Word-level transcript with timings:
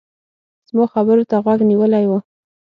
زما 0.69 0.85
خبرو 0.93 1.23
ته 1.29 1.35
غوږ 1.43 1.59
نيولی 1.69 2.05
و. 2.07 2.11